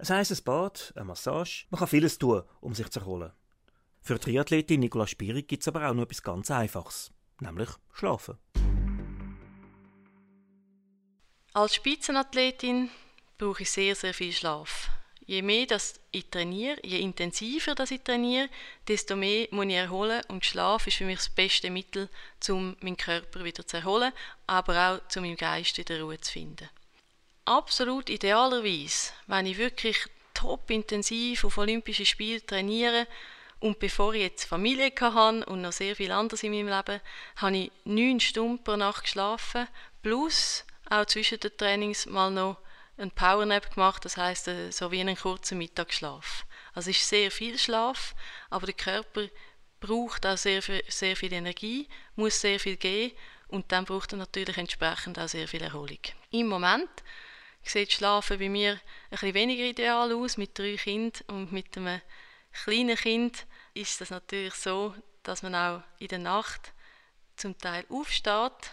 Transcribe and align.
Ein 0.00 0.08
heißes 0.08 0.40
Bad, 0.40 0.94
eine 0.96 1.04
Massage, 1.04 1.66
man 1.68 1.78
kann 1.78 1.88
vieles 1.88 2.16
tun, 2.16 2.42
um 2.62 2.74
sich 2.74 2.88
zu 2.88 3.00
erholen. 3.00 3.32
Für 4.00 4.18
Triathletin 4.18 4.80
Nicola 4.80 5.06
Spierig 5.06 5.46
gibt 5.46 5.62
es 5.62 5.68
aber 5.68 5.86
auch 5.86 5.92
noch 5.92 6.04
etwas 6.04 6.22
ganz 6.22 6.50
Einfaches, 6.50 7.10
nämlich 7.38 7.68
Schlafen. 7.92 8.38
Als 11.52 11.74
Spitzenathletin 11.74 12.88
brauche 13.36 13.62
ich 13.62 13.70
sehr, 13.70 13.94
sehr 13.94 14.14
viel 14.14 14.32
Schlaf. 14.32 14.88
Je 15.26 15.42
mehr 15.42 15.66
das 15.66 16.00
ich 16.12 16.30
trainiere, 16.30 16.78
je 16.82 16.98
intensiver 16.98 17.74
das 17.74 17.90
ich 17.90 18.00
trainiere, 18.00 18.48
desto 18.88 19.16
mehr 19.16 19.48
muss 19.50 19.66
ich 19.66 19.74
erholen 19.74 20.22
und 20.28 20.46
Schlaf 20.46 20.86
ist 20.86 20.96
für 20.96 21.04
mich 21.04 21.18
das 21.18 21.28
beste 21.28 21.70
Mittel, 21.70 22.08
um 22.48 22.74
meinen 22.80 22.96
Körper 22.96 23.44
wieder 23.44 23.66
zu 23.66 23.76
erholen, 23.76 24.14
aber 24.46 24.94
auch 24.94 25.16
um 25.16 25.22
meinem 25.24 25.36
Geist 25.36 25.76
wieder 25.76 26.00
Ruhe 26.00 26.18
zu 26.18 26.32
finden. 26.32 26.70
Absolut 27.50 28.08
idealerweise, 28.10 29.12
wenn 29.26 29.44
ich 29.44 29.58
wirklich 29.58 30.06
top 30.34 30.70
intensiv 30.70 31.42
auf 31.42 31.58
Olympische 31.58 32.06
Spiele 32.06 32.46
trainiere 32.46 33.08
und 33.58 33.80
bevor 33.80 34.14
ich 34.14 34.22
jetzt 34.22 34.44
Familie 34.44 34.92
hatte 35.00 35.44
und 35.46 35.62
noch 35.62 35.72
sehr 35.72 35.96
viel 35.96 36.12
anderes 36.12 36.44
in 36.44 36.52
meinem 36.52 36.68
Leben, 36.68 37.00
habe 37.34 37.56
ich 37.56 37.72
neun 37.82 38.20
Stunden 38.20 38.62
pro 38.62 38.76
Nacht 38.76 39.02
geschlafen, 39.02 39.66
plus 40.00 40.64
auch 40.88 41.06
zwischen 41.06 41.40
den 41.40 41.56
Trainings 41.56 42.06
mal 42.06 42.30
noch 42.30 42.58
einen 42.96 43.10
Powernap 43.10 43.74
gemacht, 43.74 44.04
das 44.04 44.16
heißt 44.16 44.46
äh, 44.46 44.70
so 44.70 44.92
wie 44.92 45.00
einen 45.00 45.16
kurzen 45.16 45.58
Mittagsschlaf. 45.58 46.46
Also 46.72 46.90
es 46.90 46.98
ist 46.98 47.08
sehr 47.08 47.32
viel 47.32 47.58
Schlaf, 47.58 48.14
aber 48.48 48.66
der 48.66 48.76
Körper 48.76 49.26
braucht 49.80 50.24
auch 50.24 50.38
sehr, 50.38 50.62
sehr 50.86 51.16
viel 51.16 51.32
Energie, 51.32 51.88
muss 52.14 52.40
sehr 52.40 52.60
viel 52.60 52.76
gehen 52.76 53.10
und 53.48 53.72
dann 53.72 53.86
braucht 53.86 54.12
er 54.12 54.18
natürlich 54.18 54.56
entsprechend 54.56 55.18
auch 55.18 55.26
sehr 55.26 55.48
viel 55.48 55.62
Erholung. 55.62 55.98
Im 56.30 56.46
Moment 56.46 56.88
sieht 57.62 57.92
Schlafen 57.92 58.38
bei 58.38 58.48
mir 58.48 58.80
ein 59.10 59.34
weniger 59.34 59.64
ideal 59.64 60.12
aus 60.12 60.36
mit 60.36 60.58
drei 60.58 60.76
Kindern 60.76 61.22
und 61.28 61.52
mit 61.52 61.76
einem 61.76 62.00
kleinen 62.52 62.96
Kind 62.96 63.46
ist 63.74 64.00
das 64.00 64.10
natürlich 64.10 64.54
so, 64.54 64.94
dass 65.22 65.42
man 65.42 65.54
auch 65.54 65.82
in 65.98 66.08
der 66.08 66.18
Nacht 66.18 66.72
zum 67.36 67.56
Teil 67.58 67.84
aufsteht. 67.88 68.72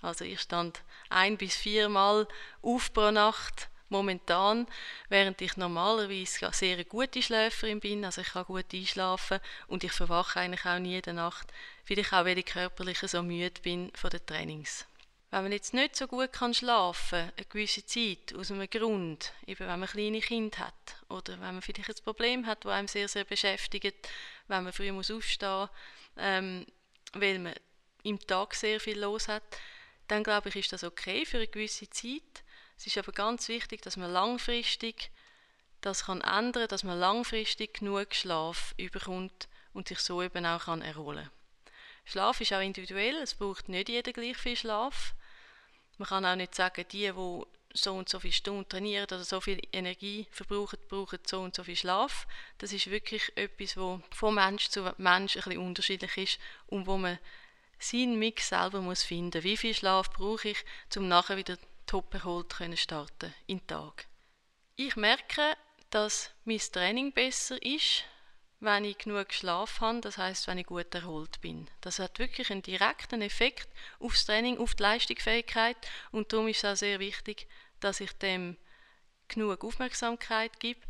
Also 0.00 0.24
ich 0.24 0.40
stand 0.40 0.82
ein 1.08 1.36
bis 1.36 1.56
viermal 1.56 2.26
auf 2.60 2.92
pro 2.92 3.10
Nacht 3.10 3.68
momentan, 3.88 4.66
während 5.08 5.40
ich 5.40 5.56
normalerweise 5.56 6.50
sehr 6.52 6.74
eine 6.74 6.84
gute 6.84 7.22
Schläferin 7.22 7.78
bin, 7.78 8.04
also 8.04 8.22
ich 8.22 8.32
kann 8.32 8.44
gut 8.46 8.72
einschlafen 8.72 9.38
und 9.68 9.84
ich 9.84 9.92
verwache 9.92 10.40
eigentlich 10.40 10.64
auch 10.64 10.78
nie 10.78 10.96
in 10.96 11.02
der 11.02 11.12
Nacht, 11.12 11.52
weil 11.88 11.98
ich 11.98 12.12
auch, 12.12 12.24
ich 12.24 12.44
körperlich 12.44 12.98
so 12.98 13.22
müde 13.22 13.60
bin 13.60 13.92
von 13.94 14.10
den 14.10 14.26
Trainings. 14.26 14.86
Wenn 15.32 15.44
man 15.44 15.52
jetzt 15.52 15.72
nicht 15.72 15.96
so 15.96 16.06
gut 16.08 16.30
kann 16.30 16.52
schlafen 16.52 17.32
eine 17.34 17.46
gewisse 17.48 17.86
Zeit, 17.86 18.34
aus 18.34 18.50
einem 18.50 18.68
Grund, 18.68 19.32
eben 19.46 19.66
wenn 19.66 19.80
man 19.80 19.88
kleine 19.88 20.20
Kinder 20.20 20.58
hat 20.58 20.96
oder 21.08 21.40
wenn 21.40 21.54
man 21.54 21.62
vielleicht 21.62 21.88
ein 21.88 22.04
Problem 22.04 22.46
hat, 22.46 22.66
das 22.66 22.72
einem 22.72 22.86
sehr, 22.86 23.08
sehr 23.08 23.24
beschäftigt, 23.24 24.10
wenn 24.48 24.62
man 24.62 24.74
früh 24.74 24.92
muss 24.92 25.10
aufstehen 25.10 25.70
ähm, 26.18 26.66
weil 27.14 27.38
man 27.38 27.54
im 28.02 28.18
Tag 28.18 28.54
sehr 28.54 28.78
viel 28.78 29.00
los 29.00 29.28
hat, 29.28 29.42
dann 30.06 30.22
glaube 30.22 30.50
ich, 30.50 30.56
ist 30.56 30.72
das 30.74 30.84
okay 30.84 31.24
für 31.24 31.38
eine 31.38 31.48
gewisse 31.48 31.88
Zeit. 31.88 32.44
Es 32.76 32.86
ist 32.86 32.98
aber 32.98 33.12
ganz 33.12 33.48
wichtig, 33.48 33.80
dass 33.80 33.96
man 33.96 34.12
langfristig 34.12 35.10
das 35.80 36.04
kann 36.04 36.20
ändern, 36.20 36.68
dass 36.68 36.84
man 36.84 37.00
langfristig 37.00 37.78
genug 37.78 38.14
Schlaf 38.14 38.74
überkommt 38.76 39.48
und 39.72 39.88
sich 39.88 40.00
so 40.00 40.22
eben 40.22 40.44
auch 40.44 40.66
kann 40.66 40.82
erholen. 40.82 41.30
Schlaf 42.04 42.40
ist 42.40 42.52
auch 42.52 42.60
individuell, 42.60 43.16
es 43.16 43.34
braucht 43.34 43.68
nicht 43.68 43.88
jeder 43.88 44.12
gleich 44.12 44.36
viel 44.36 44.56
Schlaf. 44.56 45.14
Man 45.98 46.08
kann 46.08 46.24
auch 46.24 46.36
nicht 46.36 46.54
sagen, 46.54 46.84
die, 46.90 47.12
die 47.12 47.42
so 47.74 47.94
und 47.94 48.08
so 48.08 48.20
viele 48.20 48.32
Stunden 48.32 48.68
trainieren 48.68 49.04
oder 49.04 49.24
so 49.24 49.40
viel 49.40 49.60
Energie 49.72 50.26
verbrauchen, 50.30 50.78
brauchen 50.88 51.18
so 51.24 51.40
und 51.40 51.54
so 51.54 51.64
viel 51.64 51.76
Schlaf. 51.76 52.26
Das 52.58 52.72
ist 52.72 52.90
wirklich 52.90 53.32
etwas, 53.36 53.76
wo 53.76 54.00
von 54.10 54.34
Mensch 54.34 54.68
zu 54.68 54.92
Mensch 54.98 55.36
ein 55.36 55.42
bisschen 55.42 55.58
unterschiedlich 55.58 56.16
ist 56.16 56.38
und 56.66 56.86
wo 56.86 56.96
man 56.96 57.18
seinen 57.78 58.18
Mix 58.18 58.48
selber 58.48 58.80
muss 58.80 59.02
finden. 59.02 59.42
Wie 59.42 59.56
viel 59.56 59.74
Schlaf 59.74 60.10
brauche 60.10 60.50
ich, 60.50 60.64
um 60.96 61.08
nachher 61.08 61.36
wieder 61.36 61.56
top 61.86 62.14
erholt 62.14 62.52
zu 62.52 62.76
starten 62.76 63.34
in 63.46 63.58
den 63.58 63.66
Tag? 63.66 64.06
Ich 64.76 64.96
merke, 64.96 65.56
dass 65.90 66.30
mein 66.44 66.58
Training 66.58 67.12
besser 67.12 67.60
ist, 67.62 68.04
wenn 68.62 68.84
ich 68.84 68.98
genug 68.98 69.28
geschlafen 69.28 69.80
habe, 69.80 70.00
das 70.00 70.18
heißt, 70.18 70.46
wenn 70.46 70.58
ich 70.58 70.66
gut 70.66 70.94
erholt 70.94 71.40
bin. 71.40 71.68
Das 71.80 71.98
hat 71.98 72.20
wirklich 72.20 72.50
einen 72.50 72.62
direkten 72.62 73.20
Effekt 73.20 73.68
aufs 73.98 74.24
Training, 74.24 74.58
auf 74.58 74.76
die 74.76 74.84
Leistungsfähigkeit 74.84 75.76
und 76.12 76.32
darum 76.32 76.46
ist 76.46 76.58
es 76.58 76.64
auch 76.64 76.76
sehr 76.76 77.00
wichtig, 77.00 77.48
dass 77.80 78.00
ich 78.00 78.12
dem 78.12 78.56
genug 79.26 79.64
Aufmerksamkeit 79.64 80.60
gebe. 80.60 80.80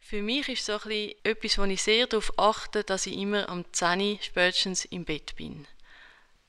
Für 0.00 0.22
mich 0.22 0.48
ist 0.48 0.66
so 0.66 0.80
ein 0.80 1.12
etwas, 1.22 1.58
wo 1.58 1.64
ich 1.64 1.82
sehr 1.82 2.08
darauf 2.08 2.36
achte, 2.36 2.82
dass 2.82 3.06
ich 3.06 3.16
immer 3.16 3.48
am 3.48 3.64
10 3.72 4.18
spätestens 4.20 4.84
im 4.86 5.04
Bett 5.04 5.36
bin. 5.36 5.68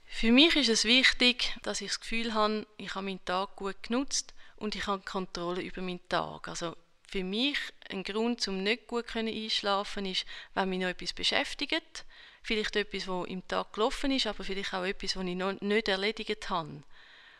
Für 0.05 0.31
mich 0.31 0.55
ist 0.55 0.69
es 0.69 0.83
wichtig, 0.85 1.55
dass 1.61 1.81
ich 1.81 1.89
das 1.89 1.99
Gefühl 1.99 2.33
habe, 2.33 2.65
ich 2.77 2.95
habe 2.95 3.05
meinen 3.05 3.23
Tag 3.23 3.55
gut 3.55 3.83
genutzt 3.83 4.33
und 4.55 4.73
ich 4.73 4.87
habe 4.87 5.03
Kontrolle 5.03 5.61
über 5.61 5.83
meinen 5.83 6.07
Tag. 6.09 6.47
Also 6.47 6.75
für 7.09 7.23
mich 7.23 7.57
ein 7.89 8.03
Grund, 8.03 8.47
um 8.47 8.63
nicht 8.63 8.87
gut 8.87 9.15
einschlafen 9.15 10.05
ist, 10.05 10.25
wenn 10.53 10.69
mich 10.69 10.79
noch 10.79 10.87
etwas 10.87 11.13
beschäftigt. 11.13 12.05
Vielleicht 12.43 12.75
etwas, 12.75 13.07
was 13.07 13.27
im 13.27 13.45
Tag 13.47 13.73
gelaufen 13.73 14.11
ist, 14.11 14.27
aber 14.27 14.43
vielleicht 14.43 14.73
auch 14.73 14.83
etwas, 14.83 15.15
was 15.15 15.25
ich 15.25 15.35
noch 15.35 15.59
nicht 15.59 15.87
erledigt 15.87 16.49
habe. 16.49 16.83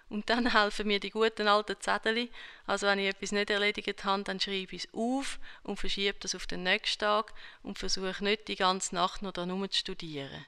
Und 0.10 0.30
dann 0.30 0.52
helfen 0.54 0.88
mir 0.88 1.00
die 1.00 1.12
guten 1.12 1.48
alten 1.48 1.80
Zettel. 1.80 2.30
Also 2.66 2.88
wenn 2.88 3.00
ich 3.00 3.08
etwas 3.08 3.32
nicht 3.32 3.50
erledigt 3.50 4.04
habe, 4.04 4.24
dann 4.24 4.40
schreibe 4.40 4.76
ich 4.76 4.86
es 4.86 4.94
auf 4.94 5.40
und 5.64 5.80
verschiebe 5.80 6.18
das 6.20 6.36
auf 6.36 6.48
den 6.48 6.64
nächsten 6.64 7.00
Tag 7.00 7.34
und 7.64 7.78
versuche 7.78 8.24
nicht 8.24 8.48
die 8.48 8.56
ganze 8.56 8.96
Nacht 8.96 9.22
noch 9.22 9.32
darum 9.32 9.70
zu 9.70 9.80
studieren. 9.80 10.46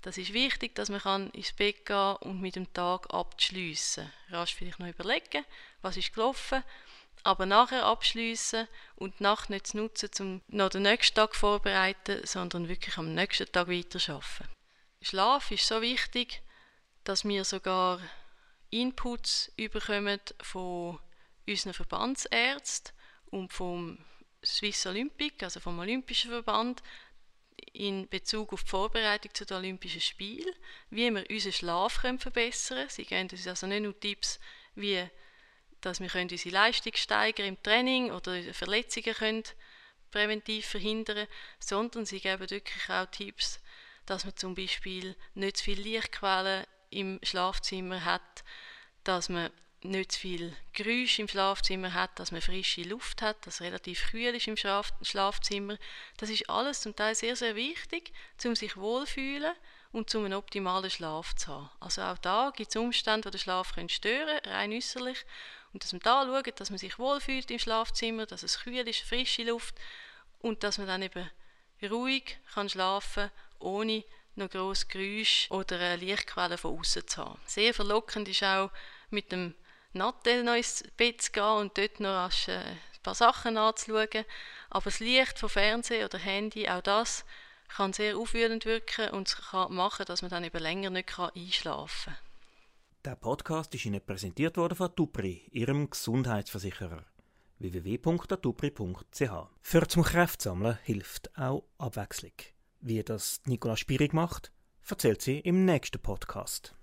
Das 0.00 0.18
ist 0.18 0.32
wichtig, 0.32 0.74
dass 0.74 0.88
man 0.88 1.30
ins 1.30 1.52
Bett 1.52 1.76
gehen 1.76 1.84
kann 1.84 2.16
und 2.16 2.40
mit 2.40 2.56
dem 2.56 2.72
Tag 2.72 3.12
abschliessen. 3.14 4.10
Rasch 4.30 4.54
vielleicht 4.54 4.80
noch 4.80 4.88
überlegen, 4.88 5.44
was 5.80 5.96
ist 5.96 6.12
gelaufen 6.12 6.64
aber 7.24 7.46
nachher 7.46 7.84
abschließen 7.86 8.66
und 8.96 9.18
die 9.18 9.22
Nacht 9.22 9.50
nicht 9.50 9.68
zu 9.68 9.76
nutzen, 9.76 10.10
um 10.20 10.42
noch 10.48 10.70
den 10.70 10.82
nächsten 10.82 11.14
Tag 11.14 11.34
vorzubereiten, 11.34 12.26
sondern 12.26 12.68
wirklich 12.68 12.96
am 12.98 13.14
nächsten 13.14 13.50
Tag 13.50 13.68
weiterarbeiten. 13.68 14.48
Schlaf 15.00 15.50
ist 15.50 15.66
so 15.66 15.80
wichtig, 15.82 16.42
dass 17.04 17.24
wir 17.24 17.44
sogar 17.44 18.00
Inputs 18.70 19.52
überkommen 19.56 20.20
von 20.40 20.98
unseren 21.46 21.74
Verbandsärzten 21.74 22.94
und 23.26 23.52
vom 23.52 23.98
Swiss 24.44 24.86
Olympic, 24.86 25.42
also 25.44 25.60
vom 25.60 25.78
Olympischen 25.78 26.30
Verband, 26.30 26.82
in 27.72 28.08
Bezug 28.08 28.52
auf 28.52 28.64
die 28.64 28.70
Vorbereitung 28.70 29.32
zu 29.34 29.46
den 29.46 29.56
Olympischen 29.56 30.00
Spielen, 30.00 30.54
wie 30.90 31.10
wir 31.10 31.24
unseren 31.30 31.52
Schlaf 31.52 31.92
verbessern 31.92 32.76
können. 32.78 32.88
Sie 32.90 33.04
geben 33.04 33.28
uns 33.30 33.46
also 33.46 33.66
nicht 33.66 33.82
nur 33.82 33.98
Tipps, 33.98 34.40
wie 34.74 35.08
dass 35.82 36.00
wir 36.00 36.14
unsere 36.14 36.50
Leistung 36.50 36.94
steigern 36.94 37.46
im 37.46 37.62
Training 37.62 38.10
oder 38.10 38.42
Verletzungen 38.54 39.14
können 39.14 39.44
präventiv 40.10 40.66
verhindern 40.66 41.26
sondern 41.58 42.06
sie 42.06 42.20
geben 42.20 42.50
wirklich 42.50 42.88
auch 42.90 43.06
Tipps, 43.06 43.60
dass 44.06 44.24
man 44.24 44.36
zum 44.36 44.54
Beispiel 44.54 45.16
nicht 45.34 45.58
zu 45.58 45.64
viele 45.64 45.82
Lichtquellen 45.82 46.66
im 46.90 47.18
Schlafzimmer 47.22 48.04
hat, 48.04 48.44
dass 49.04 49.28
man 49.28 49.50
nicht 49.84 50.12
zu 50.12 50.20
viel 50.20 50.56
Geräusch 50.72 51.18
im 51.18 51.28
Schlafzimmer 51.28 51.92
hat, 51.92 52.18
dass 52.18 52.30
man 52.30 52.40
frische 52.40 52.82
Luft 52.82 53.22
hat, 53.22 53.44
dass 53.46 53.54
es 53.54 53.60
relativ 53.62 54.10
kühl 54.10 54.34
ist 54.34 54.46
im 54.46 54.56
Schlafzimmer. 54.56 55.76
Das 56.18 56.30
ist 56.30 56.48
alles 56.48 56.82
zum 56.82 56.94
Teil 56.94 57.14
sehr, 57.14 57.34
sehr 57.36 57.56
wichtig, 57.56 58.12
um 58.44 58.54
sich 58.54 58.76
wohlfühlen 58.76 59.52
und 59.90 60.14
um 60.14 60.24
einen 60.24 60.34
optimalen 60.34 60.90
Schlaf 60.90 61.34
zu 61.34 61.48
haben. 61.48 61.70
Also 61.80 62.02
auch 62.02 62.18
da 62.18 62.52
gibt 62.54 62.70
es 62.70 62.76
Umstände, 62.76 63.30
die 63.30 63.36
den 63.36 63.40
Schlaf 63.40 63.74
stören 63.88 64.40
können, 64.42 64.54
rein 64.54 64.72
äußerlich. 64.72 65.24
Und 65.72 65.82
dass 65.82 65.92
man 65.92 66.00
da 66.00 66.24
schaut, 66.24 66.60
dass 66.60 66.70
man 66.70 66.78
sich 66.78 66.98
wohlfühlt 66.98 67.50
im 67.50 67.58
Schlafzimmer, 67.58 68.26
dass 68.26 68.42
es 68.42 68.60
kühl 68.60 68.86
ist, 68.86 69.00
frische 69.00 69.44
Luft 69.44 69.74
und 70.40 70.62
dass 70.62 70.78
man 70.78 70.86
dann 70.86 71.02
eben 71.02 71.30
ruhig 71.82 72.38
kann 72.52 72.68
schlafen 72.68 73.30
ohne 73.58 74.04
noch 74.34 74.50
grosse 74.50 74.86
Geräusche 74.86 75.50
oder 75.52 75.78
eine 75.78 75.96
Lichtquelle 75.96 76.58
von 76.58 76.78
außen 76.78 77.06
zu 77.06 77.24
haben. 77.24 77.40
Sehr 77.46 77.74
verlockend 77.74 78.28
ist 78.28 78.42
auch 78.42 78.70
mit 79.10 79.30
dem 79.32 79.54
Nattel 79.92 80.42
noch 80.42 80.54
ins 80.54 80.84
Bett 80.96 81.20
zu 81.22 81.32
gehen 81.32 81.44
und 81.44 81.76
dort 81.76 82.00
noch 82.00 82.10
rasch 82.10 82.48
äh, 82.48 82.58
ein 82.58 83.02
paar 83.02 83.14
Sachen 83.14 83.56
anzuschauen. 83.56 84.24
Aber 84.70 84.84
das 84.84 85.00
Licht 85.00 85.38
vom 85.38 85.50
Fernseher 85.50 86.06
oder 86.06 86.18
Handy, 86.18 86.68
auch 86.68 86.80
das 86.80 87.24
kann 87.68 87.92
sehr 87.92 88.16
aufwühlend 88.16 88.64
wirken 88.64 89.10
und 89.10 89.36
kann 89.50 89.74
machen, 89.74 90.06
dass 90.06 90.22
man 90.22 90.30
dann 90.30 90.44
eben 90.44 90.58
länger 90.58 90.90
nicht 90.90 91.18
einschlafen 91.18 92.14
kann. 92.14 92.31
Der 93.04 93.16
Podcast 93.16 93.74
ist 93.74 93.84
Ihnen 93.84 94.00
präsentiert 94.00 94.56
worden 94.56 94.76
von 94.76 94.94
Tupri, 94.94 95.48
Ihrem 95.50 95.90
Gesundheitsversicherer. 95.90 97.04
www.atupri.ch 97.58 99.32
Für 99.60 99.88
zum 99.88 100.04
Kräftsammeln 100.04 100.78
hilft 100.84 101.36
auch 101.36 101.64
Abwechslung. 101.78 102.30
Wie 102.78 103.02
das 103.02 103.40
Nicola 103.44 103.76
Spierig 103.76 104.12
macht, 104.12 104.52
erzählt 104.88 105.20
sie 105.20 105.40
im 105.40 105.64
nächsten 105.64 105.98
Podcast. 106.00 106.76